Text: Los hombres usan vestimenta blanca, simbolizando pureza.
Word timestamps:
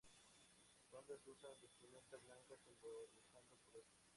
Los 0.89 0.95
hombres 0.99 1.21
usan 1.27 1.51
vestimenta 1.61 2.17
blanca, 2.17 2.57
simbolizando 2.57 3.55
pureza. 3.69 4.01